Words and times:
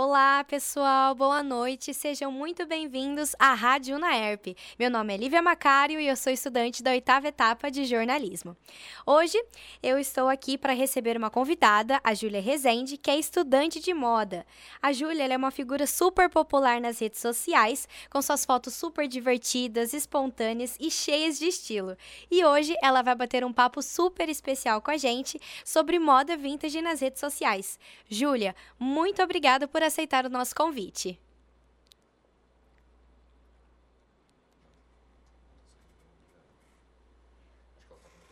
Olá, 0.00 0.44
pessoal, 0.44 1.12
boa 1.12 1.42
noite. 1.42 1.92
Sejam 1.92 2.30
muito 2.30 2.64
bem-vindos 2.64 3.34
à 3.36 3.52
Rádio 3.52 3.96
Unaerp. 3.96 4.56
Meu 4.78 4.88
nome 4.88 5.12
é 5.12 5.16
Lívia 5.16 5.42
Macário 5.42 5.98
e 5.98 6.06
eu 6.06 6.14
sou 6.14 6.32
estudante 6.32 6.84
da 6.84 6.92
oitava 6.92 7.26
etapa 7.26 7.68
de 7.68 7.84
jornalismo. 7.84 8.56
Hoje 9.04 9.36
eu 9.82 9.98
estou 9.98 10.28
aqui 10.28 10.56
para 10.56 10.72
receber 10.72 11.16
uma 11.16 11.30
convidada, 11.30 12.00
a 12.04 12.14
Júlia 12.14 12.40
Rezende, 12.40 12.96
que 12.96 13.10
é 13.10 13.18
estudante 13.18 13.80
de 13.80 13.92
moda. 13.92 14.46
A 14.80 14.92
Júlia 14.92 15.24
é 15.24 15.36
uma 15.36 15.50
figura 15.50 15.84
super 15.84 16.30
popular 16.30 16.80
nas 16.80 17.00
redes 17.00 17.18
sociais, 17.18 17.88
com 18.08 18.22
suas 18.22 18.44
fotos 18.44 18.74
super 18.74 19.08
divertidas, 19.08 19.92
espontâneas 19.92 20.76
e 20.78 20.92
cheias 20.92 21.40
de 21.40 21.46
estilo. 21.46 21.96
E 22.30 22.44
hoje 22.44 22.72
ela 22.84 23.02
vai 23.02 23.16
bater 23.16 23.44
um 23.44 23.52
papo 23.52 23.82
super 23.82 24.28
especial 24.28 24.80
com 24.80 24.92
a 24.92 24.96
gente 24.96 25.40
sobre 25.64 25.98
moda 25.98 26.36
vintage 26.36 26.80
nas 26.80 27.00
redes 27.00 27.18
sociais. 27.18 27.80
Júlia, 28.08 28.54
muito 28.78 29.20
obrigada 29.20 29.66
por 29.66 29.87
aceitar 29.88 30.24
o 30.24 30.30
nosso 30.30 30.54
convite. 30.54 31.18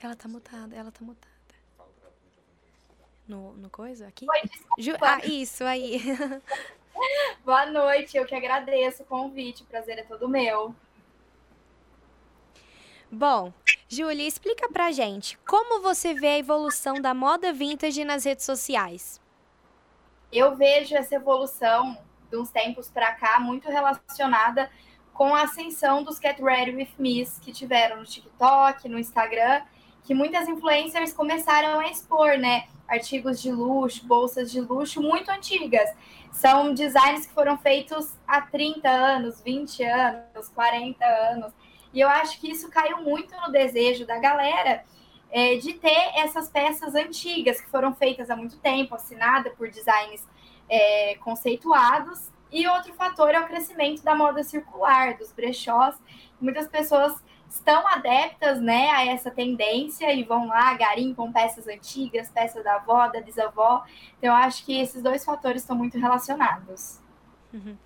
Ela 0.01 0.15
tá 0.15 0.29
mutada, 0.29 0.75
ela 0.77 0.93
tá 0.93 1.05
mutada. 1.05 1.35
No, 3.27 3.55
no 3.55 3.69
coisa? 3.69 4.07
Aqui? 4.07 4.25
Oi, 4.29 4.51
Ju, 4.79 4.93
ah, 5.01 5.19
isso, 5.27 5.65
aí. 5.65 6.01
Boa 7.45 7.67
noite, 7.67 8.17
eu 8.17 8.25
que 8.25 8.35
agradeço 8.35 9.03
o 9.03 9.07
convite, 9.07 9.65
o 9.65 9.67
prazer 9.67 9.99
é 9.99 10.03
todo 10.03 10.29
meu. 10.29 10.75
Bom, 13.11 13.53
Júlia, 13.89 14.27
explica 14.27 14.69
pra 14.69 14.93
gente 14.93 15.37
como 15.39 15.81
você 15.81 16.15
vê 16.15 16.29
a 16.29 16.39
evolução 16.39 17.01
da 17.01 17.13
moda 17.13 17.53
vintage 17.53 18.05
nas 18.05 18.25
redes 18.25 18.45
sociais 18.45 19.21
eu 20.33 20.57
vejo 20.57 20.97
essa 20.97 21.15
evolução 21.15 21.97
de 22.31 22.37
uns 22.37 22.51
tempos 22.51 22.91
para 22.91 23.13
cá 23.13 23.39
muito 23.39 23.69
relacionada 23.69 24.71
com 25.13 25.35
a 25.35 25.43
ascensão 25.43 26.03
dos 26.03 26.19
Get 26.19 26.39
Ready 26.39 26.73
With 26.73 26.91
Me's 26.99 27.39
que 27.39 27.53
tiveram 27.53 27.99
no 27.99 28.05
TikTok, 28.05 28.89
no 28.89 28.99
Instagram, 28.99 29.63
que 30.03 30.15
muitas 30.15 30.49
influencers 30.49 31.13
começaram 31.13 31.81
a 31.81 31.89
expor, 31.89 32.37
né? 32.37 32.69
Artigos 32.87 33.41
de 33.41 33.51
luxo, 33.51 34.07
bolsas 34.07 34.51
de 34.53 34.61
luxo 34.61 35.01
muito 35.01 35.31
antigas. 35.31 35.91
São 36.31 36.75
designs 36.75 37.27
que 37.27 37.33
foram 37.33 37.57
feitos 37.57 38.15
há 38.29 38.43
30 38.43 38.89
anos, 38.89 39.41
20 39.41 39.83
anos, 39.83 40.49
40 40.55 41.05
anos. 41.05 41.53
E 41.93 42.01
eu 42.01 42.09
acho 42.09 42.39
que 42.39 42.51
isso 42.51 42.69
caiu 42.69 42.99
muito 42.99 43.35
no 43.41 43.51
desejo 43.51 44.07
da 44.07 44.19
galera 44.19 44.85
é, 45.31 45.57
de 45.57 45.75
ter 45.75 46.13
essas 46.15 46.49
peças 46.49 46.95
antigas 46.95 47.61
que 47.61 47.69
foram 47.69 47.95
feitas 47.95 48.31
há 48.31 48.37
muito 48.37 48.57
tempo, 48.59 48.95
assinadas 48.95 49.53
por 49.55 49.69
designs 49.69 50.27
é, 50.69 51.17
conceituados. 51.17 52.31
E 52.51 52.67
outro 52.69 52.95
fator 52.95 53.31
é 53.31 53.41
o 53.41 53.47
crescimento 53.47 54.03
da 54.03 54.15
moda 54.15 54.43
circular, 54.43 55.17
dos 55.17 55.33
brechós. 55.33 55.97
Muitas 56.41 56.69
pessoas 56.69 57.15
estão 57.51 57.87
adeptas 57.89 58.61
né, 58.61 58.91
a 58.91 59.07
essa 59.07 59.31
tendência 59.31 60.13
e 60.13 60.23
vão 60.23 60.47
lá, 60.47 60.75
garimpam 60.75 61.33
peças 61.33 61.67
antigas, 61.67 62.31
peças 62.31 62.63
da 62.63 62.77
avó, 62.77 63.09
da 63.09 63.21
bisavó. 63.21 63.85
Então, 64.19 64.31
eu 64.31 64.33
acho 64.35 64.65
que 64.65 64.79
esses 64.79 65.03
dois 65.03 65.25
fatores 65.25 65.63
estão 65.63 65.77
muito 65.77 65.99
relacionados. 65.99 67.01
Uhum. 67.53 67.77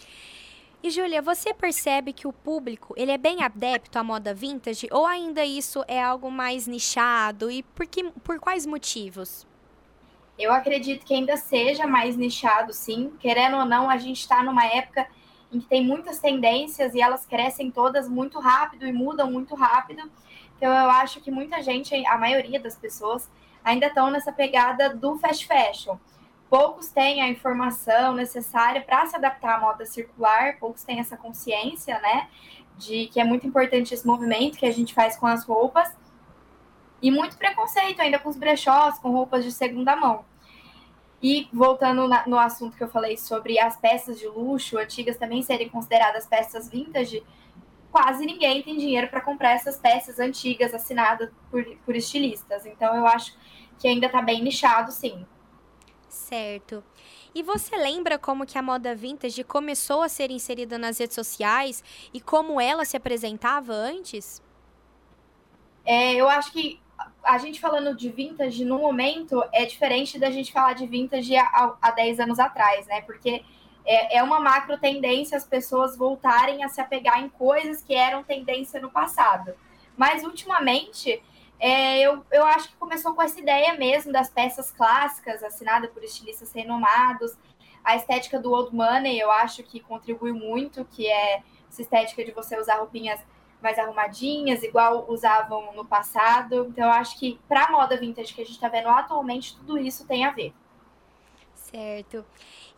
E 0.82 0.88
Júlia, 0.88 1.20
você 1.20 1.52
percebe 1.52 2.10
que 2.10 2.26
o 2.26 2.32
público 2.32 2.94
ele 2.96 3.12
é 3.12 3.18
bem 3.18 3.42
adepto 3.42 3.98
à 3.98 4.02
moda 4.02 4.32
vintage 4.32 4.88
ou 4.90 5.06
ainda 5.06 5.44
isso 5.44 5.84
é 5.86 6.02
algo 6.02 6.30
mais 6.30 6.66
nichado 6.66 7.50
e 7.50 7.62
por, 7.62 7.86
que, 7.86 8.04
por 8.24 8.40
quais 8.40 8.64
motivos? 8.64 9.46
Eu 10.38 10.50
acredito 10.54 11.04
que 11.04 11.12
ainda 11.12 11.36
seja 11.36 11.86
mais 11.86 12.16
nichado, 12.16 12.72
sim. 12.72 13.12
Querendo 13.20 13.58
ou 13.58 13.66
não, 13.66 13.90
a 13.90 13.98
gente 13.98 14.20
está 14.20 14.42
numa 14.42 14.64
época 14.64 15.06
em 15.52 15.60
que 15.60 15.66
tem 15.66 15.84
muitas 15.84 16.18
tendências 16.18 16.94
e 16.94 17.00
elas 17.02 17.26
crescem 17.26 17.70
todas 17.70 18.08
muito 18.08 18.38
rápido 18.38 18.86
e 18.86 18.92
mudam 18.92 19.30
muito 19.30 19.54
rápido. 19.54 20.10
Então 20.56 20.72
eu 20.72 20.88
acho 20.88 21.20
que 21.20 21.30
muita 21.30 21.62
gente, 21.62 21.94
a 22.06 22.16
maioria 22.16 22.58
das 22.58 22.74
pessoas, 22.74 23.30
ainda 23.62 23.88
estão 23.88 24.10
nessa 24.10 24.32
pegada 24.32 24.94
do 24.94 25.18
fast 25.18 25.46
fashion 25.46 25.98
poucos 26.50 26.88
têm 26.88 27.22
a 27.22 27.28
informação 27.28 28.12
necessária 28.12 28.82
para 28.82 29.06
se 29.06 29.14
adaptar 29.14 29.54
à 29.54 29.60
moda 29.60 29.86
circular, 29.86 30.58
poucos 30.58 30.82
têm 30.82 30.98
essa 30.98 31.16
consciência, 31.16 31.98
né, 32.00 32.28
de 32.76 33.06
que 33.06 33.20
é 33.20 33.24
muito 33.24 33.46
importante 33.46 33.94
esse 33.94 34.04
movimento 34.04 34.58
que 34.58 34.66
a 34.66 34.72
gente 34.72 34.92
faz 34.92 35.16
com 35.16 35.28
as 35.28 35.44
roupas, 35.44 35.96
e 37.00 37.10
muito 37.10 37.38
preconceito 37.38 38.00
ainda 38.00 38.18
com 38.18 38.28
os 38.28 38.36
brechós, 38.36 38.98
com 38.98 39.10
roupas 39.12 39.44
de 39.44 39.52
segunda 39.52 39.94
mão. 39.94 40.24
E 41.22 41.48
voltando 41.52 42.08
na, 42.08 42.26
no 42.26 42.38
assunto 42.38 42.76
que 42.76 42.82
eu 42.82 42.88
falei 42.88 43.16
sobre 43.16 43.58
as 43.58 43.76
peças 43.76 44.18
de 44.18 44.26
luxo 44.26 44.76
antigas 44.76 45.16
também 45.16 45.42
serem 45.42 45.68
consideradas 45.68 46.26
peças 46.26 46.68
vintage, 46.68 47.22
quase 47.92 48.26
ninguém 48.26 48.62
tem 48.62 48.76
dinheiro 48.76 49.08
para 49.08 49.20
comprar 49.20 49.52
essas 49.52 49.78
peças 49.78 50.18
antigas 50.18 50.74
assinadas 50.74 51.30
por, 51.50 51.64
por 51.84 51.94
estilistas. 51.94 52.66
Então 52.66 52.94
eu 52.96 53.06
acho 53.06 53.36
que 53.78 53.86
ainda 53.86 54.06
está 54.06 54.20
bem 54.20 54.42
nichado, 54.42 54.90
sim. 54.90 55.24
Certo. 56.10 56.82
E 57.32 57.40
você 57.40 57.76
lembra 57.76 58.18
como 58.18 58.44
que 58.44 58.58
a 58.58 58.62
moda 58.62 58.96
vintage 58.96 59.44
começou 59.44 60.02
a 60.02 60.08
ser 60.08 60.30
inserida 60.30 60.76
nas 60.76 60.98
redes 60.98 61.14
sociais 61.14 61.84
e 62.12 62.20
como 62.20 62.60
ela 62.60 62.84
se 62.84 62.96
apresentava 62.96 63.72
antes? 63.72 64.42
É, 65.86 66.14
eu 66.14 66.28
acho 66.28 66.50
que 66.50 66.80
a 67.22 67.38
gente 67.38 67.60
falando 67.60 67.96
de 67.96 68.10
vintage 68.10 68.64
no 68.64 68.78
momento 68.78 69.42
é 69.52 69.64
diferente 69.64 70.18
da 70.18 70.32
gente 70.32 70.52
falar 70.52 70.72
de 70.72 70.84
vintage 70.84 71.36
há, 71.36 71.76
há 71.80 71.90
10 71.92 72.20
anos 72.20 72.40
atrás, 72.40 72.86
né? 72.88 73.02
Porque 73.02 73.44
é, 73.86 74.18
é 74.18 74.22
uma 74.22 74.40
macro 74.40 74.78
tendência 74.78 75.36
as 75.36 75.44
pessoas 75.44 75.96
voltarem 75.96 76.64
a 76.64 76.68
se 76.68 76.80
apegar 76.80 77.22
em 77.22 77.28
coisas 77.28 77.82
que 77.82 77.94
eram 77.94 78.24
tendência 78.24 78.80
no 78.80 78.90
passado. 78.90 79.54
Mas 79.96 80.24
ultimamente 80.24 81.22
é, 81.60 82.00
eu, 82.00 82.24
eu 82.32 82.44
acho 82.44 82.70
que 82.70 82.76
começou 82.76 83.14
com 83.14 83.22
essa 83.22 83.38
ideia 83.38 83.74
mesmo 83.74 84.10
das 84.10 84.30
peças 84.30 84.70
clássicas, 84.70 85.44
assinadas 85.44 85.90
por 85.90 86.02
estilistas 86.02 86.50
renomados. 86.52 87.36
A 87.84 87.96
estética 87.96 88.38
do 88.38 88.50
old 88.52 88.74
money, 88.74 89.18
eu 89.18 89.30
acho 89.30 89.62
que 89.62 89.78
contribui 89.80 90.32
muito, 90.32 90.84
que 90.86 91.06
é 91.06 91.42
essa 91.68 91.82
estética 91.82 92.24
de 92.24 92.32
você 92.32 92.58
usar 92.58 92.76
roupinhas 92.76 93.20
mais 93.62 93.78
arrumadinhas, 93.78 94.62
igual 94.62 95.04
usavam 95.08 95.72
no 95.74 95.84
passado. 95.84 96.66
Então, 96.70 96.84
eu 96.84 96.92
acho 96.92 97.18
que 97.18 97.38
para 97.46 97.66
a 97.66 97.70
moda 97.70 97.96
vintage 97.96 98.32
que 98.32 98.40
a 98.40 98.44
gente 98.44 98.54
está 98.54 98.68
vendo 98.68 98.88
atualmente, 98.88 99.54
tudo 99.56 99.78
isso 99.78 100.06
tem 100.06 100.24
a 100.24 100.30
ver. 100.30 100.54
Certo. 101.70 102.24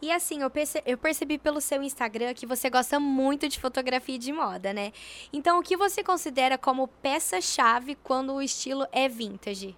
E 0.03 0.13
assim, 0.13 0.43
eu, 0.43 0.51
perce 0.51 0.83
eu 0.85 0.99
percebi 0.99 1.39
pelo 1.39 1.61
seu 1.61 1.83
Instagram 1.83 2.35
que 2.35 2.45
você 2.45 2.69
gosta 2.69 3.01
muito 3.01 3.49
de 3.49 3.59
fotografia 3.59 4.19
de 4.19 4.33
moda, 4.33 4.73
né? 4.73 4.93
Então, 5.33 5.59
o 5.59 5.63
que 5.63 5.77
você 5.77 6.05
considera 6.05 6.59
como 6.59 6.87
peça-chave 6.87 7.95
quando 7.95 8.35
o 8.35 8.43
estilo 8.43 8.87
é 8.93 9.09
vintage? 9.09 9.75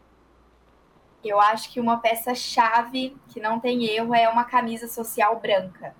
Eu 1.24 1.40
acho 1.40 1.72
que 1.72 1.78
uma 1.78 1.98
peça-chave 1.98 3.16
que 3.28 3.40
não 3.40 3.60
tem 3.60 3.84
erro 3.84 4.14
é 4.14 4.28
uma 4.28 4.44
camisa 4.44 4.88
social 4.88 5.38
branca. 5.38 5.94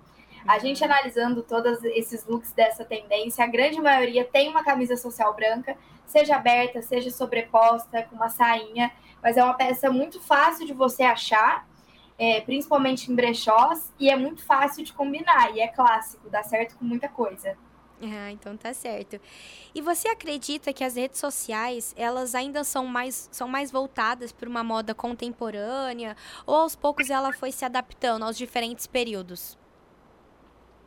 A 0.45 0.59
gente 0.59 0.83
uhum. 0.83 0.91
analisando 0.91 1.41
todos 1.41 1.83
esses 1.85 2.25
looks 2.25 2.51
dessa 2.51 2.83
tendência, 2.83 3.43
a 3.43 3.47
grande 3.47 3.81
maioria 3.81 4.25
tem 4.25 4.49
uma 4.49 4.63
camisa 4.63 4.97
social 4.97 5.33
branca, 5.33 5.77
seja 6.05 6.35
aberta, 6.35 6.81
seja 6.81 7.09
sobreposta, 7.09 8.03
com 8.03 8.15
uma 8.15 8.29
sainha, 8.29 8.91
mas 9.23 9.37
é 9.37 9.43
uma 9.43 9.55
peça 9.55 9.89
muito 9.89 10.19
fácil 10.19 10.67
de 10.67 10.73
você 10.73 11.01
achar 11.03 11.65
é, 12.17 12.41
principalmente 12.41 13.11
em 13.11 13.15
brechós, 13.15 13.93
e 13.99 14.09
é 14.09 14.15
muito 14.15 14.43
fácil 14.43 14.83
de 14.83 14.93
combinar, 14.93 15.55
e 15.55 15.59
é 15.59 15.67
clássico, 15.67 16.29
dá 16.29 16.43
certo 16.43 16.77
com 16.77 16.85
muita 16.85 17.09
coisa. 17.09 17.57
Ah, 18.01 18.29
então 18.31 18.57
tá 18.57 18.73
certo. 18.73 19.19
E 19.73 19.81
você 19.81 20.09
acredita 20.09 20.73
que 20.73 20.83
as 20.83 20.95
redes 20.95 21.19
sociais, 21.19 21.93
elas 21.97 22.35
ainda 22.35 22.63
são 22.63 22.85
mais, 22.85 23.29
são 23.31 23.47
mais 23.47 23.71
voltadas 23.71 24.31
para 24.31 24.49
uma 24.49 24.63
moda 24.63 24.93
contemporânea, 24.93 26.15
ou 26.45 26.55
aos 26.55 26.75
poucos 26.75 27.09
ela 27.09 27.31
foi 27.31 27.51
se 27.51 27.63
adaptando 27.63 28.23
aos 28.23 28.37
diferentes 28.37 28.85
períodos? 28.85 29.57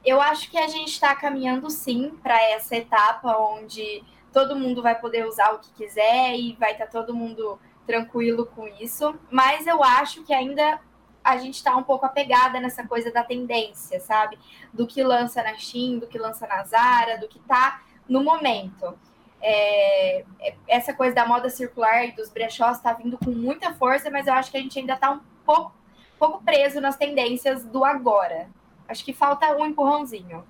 Eu 0.04 0.20
acho 0.20 0.50
que 0.50 0.58
a 0.58 0.68
gente 0.68 0.92
está 0.92 1.14
caminhando 1.14 1.70
sim 1.70 2.10
para 2.22 2.40
essa 2.50 2.76
etapa 2.76 3.36
onde 3.36 4.02
todo 4.32 4.56
mundo 4.56 4.82
vai 4.82 4.94
poder 4.98 5.26
usar 5.26 5.52
o 5.52 5.58
que 5.58 5.72
quiser 5.72 6.36
e 6.36 6.54
vai 6.54 6.72
estar 6.72 6.86
tá 6.86 6.92
todo 6.92 7.14
mundo 7.14 7.58
tranquilo 7.86 8.44
com 8.46 8.68
isso, 8.80 9.18
mas 9.30 9.66
eu 9.66 9.82
acho 9.82 10.22
que 10.22 10.32
ainda 10.32 10.78
a 11.28 11.36
gente 11.36 11.56
está 11.56 11.76
um 11.76 11.82
pouco 11.82 12.06
apegada 12.06 12.58
nessa 12.58 12.86
coisa 12.86 13.12
da 13.12 13.22
tendência, 13.22 14.00
sabe? 14.00 14.38
Do 14.72 14.86
que 14.86 15.02
lança 15.02 15.42
na 15.42 15.54
Shein, 15.56 15.98
do 15.98 16.06
que 16.06 16.18
lança 16.18 16.46
na 16.46 16.64
Zara, 16.64 17.18
do 17.18 17.28
que 17.28 17.38
está 17.38 17.82
no 18.08 18.24
momento. 18.24 18.98
É, 19.40 20.24
é, 20.40 20.54
essa 20.66 20.94
coisa 20.94 21.14
da 21.14 21.26
moda 21.26 21.50
circular 21.50 22.06
e 22.06 22.12
dos 22.12 22.30
brechós 22.30 22.78
está 22.78 22.94
vindo 22.94 23.18
com 23.18 23.30
muita 23.30 23.74
força, 23.74 24.10
mas 24.10 24.26
eu 24.26 24.32
acho 24.32 24.50
que 24.50 24.56
a 24.56 24.60
gente 24.60 24.78
ainda 24.78 24.94
está 24.94 25.10
um 25.10 25.20
pouco, 25.44 25.72
pouco 26.18 26.42
preso 26.42 26.80
nas 26.80 26.96
tendências 26.96 27.62
do 27.62 27.84
agora. 27.84 28.48
Acho 28.88 29.04
que 29.04 29.12
falta 29.12 29.54
um 29.54 29.66
empurrãozinho. 29.66 30.42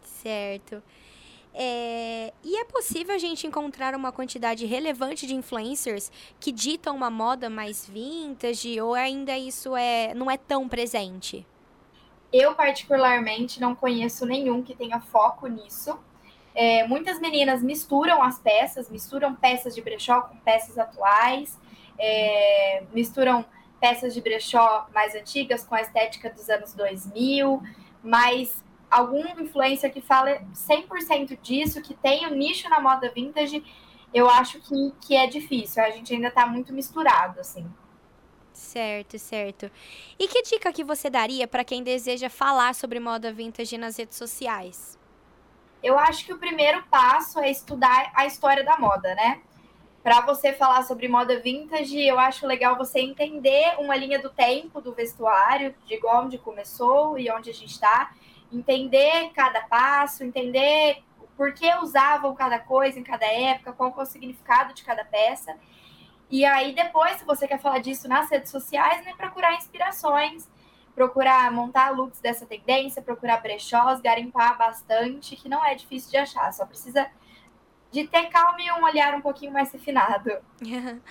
Certo. 0.00 0.82
É, 1.56 2.32
e 2.42 2.56
é 2.56 2.64
possível 2.64 3.14
a 3.14 3.18
gente 3.18 3.46
encontrar 3.46 3.94
uma 3.94 4.10
quantidade 4.10 4.66
relevante 4.66 5.24
de 5.24 5.36
influencers 5.36 6.10
que 6.40 6.50
ditam 6.50 6.96
uma 6.96 7.08
moda 7.08 7.48
mais 7.48 7.88
vintage 7.88 8.80
ou 8.80 8.94
ainda 8.94 9.38
isso 9.38 9.76
é 9.76 10.12
não 10.14 10.28
é 10.28 10.36
tão 10.36 10.68
presente? 10.68 11.46
Eu, 12.32 12.56
particularmente, 12.56 13.60
não 13.60 13.76
conheço 13.76 14.26
nenhum 14.26 14.60
que 14.60 14.74
tenha 14.74 15.00
foco 15.00 15.46
nisso. 15.46 15.96
É, 16.52 16.84
muitas 16.88 17.20
meninas 17.20 17.62
misturam 17.62 18.20
as 18.20 18.40
peças, 18.40 18.90
misturam 18.90 19.36
peças 19.36 19.72
de 19.72 19.80
brechó 19.80 20.22
com 20.22 20.36
peças 20.38 20.76
atuais, 20.76 21.56
é, 21.96 22.82
misturam 22.92 23.44
peças 23.80 24.12
de 24.12 24.20
brechó 24.20 24.88
mais 24.92 25.14
antigas 25.14 25.64
com 25.64 25.76
a 25.76 25.82
estética 25.82 26.28
dos 26.28 26.48
anos 26.50 26.74
2000, 26.74 27.62
mas 28.02 28.64
algum 28.94 29.26
influencer 29.40 29.92
que 29.92 30.00
fala 30.00 30.40
100% 30.54 31.38
disso, 31.40 31.82
que 31.82 31.94
tem 31.94 32.26
um 32.26 32.34
nicho 32.34 32.68
na 32.68 32.80
moda 32.80 33.10
vintage, 33.10 33.64
eu 34.12 34.30
acho 34.30 34.60
que, 34.60 34.92
que 35.00 35.16
é 35.16 35.26
difícil. 35.26 35.82
A 35.82 35.90
gente 35.90 36.14
ainda 36.14 36.28
está 36.28 36.46
muito 36.46 36.72
misturado, 36.72 37.40
assim. 37.40 37.66
Certo, 38.52 39.18
certo. 39.18 39.68
E 40.16 40.28
que 40.28 40.42
dica 40.42 40.72
que 40.72 40.84
você 40.84 41.10
daria 41.10 41.48
para 41.48 41.64
quem 41.64 41.82
deseja 41.82 42.30
falar 42.30 42.72
sobre 42.74 43.00
moda 43.00 43.32
vintage 43.32 43.76
nas 43.76 43.96
redes 43.96 44.16
sociais? 44.16 44.96
Eu 45.82 45.98
acho 45.98 46.24
que 46.24 46.32
o 46.32 46.38
primeiro 46.38 46.84
passo 46.84 47.40
é 47.40 47.50
estudar 47.50 48.12
a 48.14 48.24
história 48.26 48.62
da 48.62 48.78
moda, 48.78 49.12
né? 49.16 49.42
Para 50.04 50.20
você 50.20 50.52
falar 50.52 50.84
sobre 50.84 51.08
moda 51.08 51.40
vintage, 51.40 52.00
eu 52.00 52.18
acho 52.18 52.46
legal 52.46 52.76
você 52.76 53.00
entender 53.00 53.74
uma 53.78 53.96
linha 53.96 54.20
do 54.20 54.30
tempo 54.30 54.80
do 54.80 54.92
vestuário, 54.92 55.74
de 55.84 55.98
onde 56.06 56.38
começou 56.38 57.18
e 57.18 57.28
onde 57.30 57.50
a 57.50 57.54
gente 57.54 57.72
está, 57.72 58.12
entender 58.56 59.30
cada 59.34 59.62
passo, 59.62 60.24
entender 60.24 61.02
por 61.36 61.52
que 61.52 61.72
usavam 61.76 62.34
cada 62.34 62.58
coisa 62.58 62.98
em 62.98 63.02
cada 63.02 63.26
época, 63.26 63.72
qual 63.72 63.94
é 63.98 64.02
o 64.02 64.06
significado 64.06 64.72
de 64.72 64.84
cada 64.84 65.04
peça. 65.04 65.56
E 66.30 66.44
aí, 66.44 66.74
depois, 66.74 67.16
se 67.16 67.24
você 67.24 67.46
quer 67.46 67.60
falar 67.60 67.78
disso 67.78 68.08
nas 68.08 68.30
redes 68.30 68.50
sociais, 68.50 69.04
né, 69.04 69.12
procurar 69.16 69.54
inspirações 69.54 70.48
procurar 70.94 71.50
montar 71.50 71.90
looks 71.90 72.20
dessa 72.20 72.46
tendência, 72.46 73.02
procurar 73.02 73.42
brechós, 73.42 74.00
garimpar 74.00 74.56
bastante, 74.56 75.36
que 75.36 75.48
não 75.48 75.64
é 75.64 75.74
difícil 75.74 76.10
de 76.10 76.16
achar, 76.16 76.52
só 76.52 76.64
precisa 76.64 77.10
de 77.90 78.06
ter 78.06 78.28
calma 78.28 78.60
e 78.60 78.70
um 78.72 78.84
olhar 78.84 79.14
um 79.14 79.20
pouquinho 79.20 79.52
mais 79.52 79.72
refinado. 79.72 80.30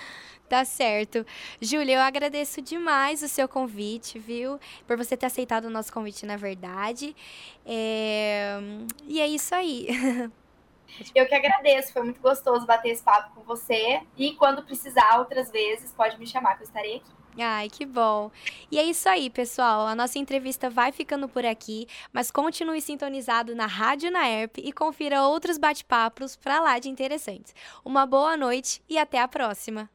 Tá 0.50 0.66
certo. 0.66 1.26
Júlia, 1.60 1.96
eu 1.96 2.02
agradeço 2.02 2.62
demais 2.62 3.24
o 3.24 3.28
seu 3.28 3.48
convite, 3.48 4.20
viu? 4.20 4.60
Por 4.86 4.98
você 4.98 5.18
ter 5.18 5.26
aceitado 5.26 5.66
o 5.66 5.70
nosso 5.70 5.92
convite, 5.92 6.26
na 6.26 6.38
verdade. 6.38 7.16
É... 7.66 8.60
E 9.06 9.20
é 9.20 9.28
isso 9.28 9.56
aí. 9.56 9.88
Eu 11.16 11.26
que 11.26 11.34
agradeço, 11.34 11.92
foi 11.92 12.04
muito 12.04 12.22
gostoso 12.22 12.68
bater 12.68 12.90
esse 12.90 13.02
papo 13.02 13.34
com 13.34 13.42
você. 13.42 14.02
E 14.16 14.36
quando 14.36 14.64
precisar 14.64 15.18
outras 15.18 15.50
vezes, 15.52 15.92
pode 15.92 16.20
me 16.20 16.28
chamar, 16.28 16.56
que 16.56 16.64
eu 16.64 16.68
estarei 16.68 16.98
aqui. 16.98 17.12
Ai, 17.40 17.68
que 17.68 17.86
bom. 17.86 18.30
E 18.70 18.78
é 18.78 18.84
isso 18.84 19.10
aí, 19.10 19.30
pessoal. 19.30 19.88
A 19.88 19.96
nossa 19.96 20.20
entrevista 20.20 20.70
vai 20.70 20.92
ficando 20.92 21.28
por 21.28 21.46
aqui, 21.46 21.88
mas 22.12 22.30
continue 22.30 22.80
sintonizado 22.80 23.56
na 23.56 23.66
Rádio 23.66 24.12
Naerp 24.12 24.58
e 24.60 24.72
confira 24.72 25.24
outros 25.24 25.58
bate-papos 25.58 26.36
para 26.36 26.60
lá 26.60 26.78
de 26.78 26.90
interessantes. 26.90 27.56
Uma 27.84 28.06
boa 28.06 28.38
noite 28.38 28.84
e 28.88 29.00
até 29.00 29.20
a 29.20 29.28
próxima. 29.28 29.90